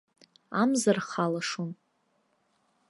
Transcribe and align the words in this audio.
Амза 0.61 0.91
рхалашон. 0.97 1.71